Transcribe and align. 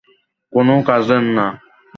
কোনো 0.53 0.75
কাজের 0.87 1.23
না। 1.37 1.47